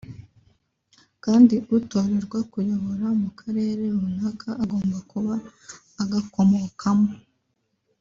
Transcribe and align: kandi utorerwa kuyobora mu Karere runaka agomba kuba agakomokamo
kandi 1.23 1.55
utorerwa 1.77 2.39
kuyobora 2.51 3.07
mu 3.21 3.29
Karere 3.39 3.83
runaka 4.01 4.49
agomba 4.63 4.97
kuba 5.11 5.35
agakomokamo 6.01 7.11